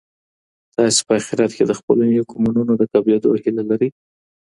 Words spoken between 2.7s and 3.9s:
د قبلېدو هیله لرئ.